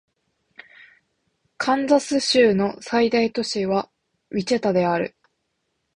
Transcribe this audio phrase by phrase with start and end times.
[1.57, 3.91] カンザス州の最大都市は
[4.31, 5.15] ウィチタである